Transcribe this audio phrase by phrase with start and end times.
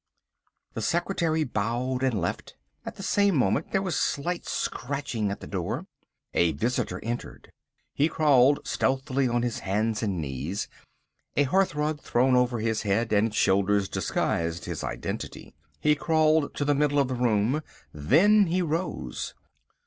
[0.73, 2.55] The secretary bowed and left.
[2.87, 5.85] At the same moment there was slight scratching at the door.
[6.33, 7.51] A visitor entered.
[7.93, 10.67] He crawled stealthily on his hands and knees.
[11.37, 15.53] A hearthrug thrown over his head and shoulders disguised his identity.
[15.79, 17.61] He crawled to the middle of the room.
[17.93, 19.35] Then he rose.